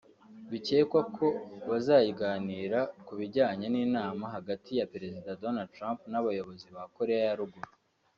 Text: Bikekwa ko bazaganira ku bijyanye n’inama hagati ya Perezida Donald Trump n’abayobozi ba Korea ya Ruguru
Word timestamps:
Bikekwa 0.51 1.01
ko 1.15 1.27
bazaganira 1.69 2.79
ku 3.05 3.11
bijyanye 3.19 3.65
n’inama 3.73 4.23
hagati 4.35 4.71
ya 4.79 4.89
Perezida 4.93 5.39
Donald 5.43 5.69
Trump 5.75 5.99
n’abayobozi 6.11 6.67
ba 6.75 6.83
Korea 6.95 7.21
ya 7.27 7.37
Ruguru 7.39 7.69